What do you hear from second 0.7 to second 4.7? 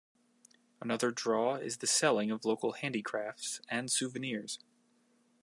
Another draw is the selling of local handicrafts and souvenirs.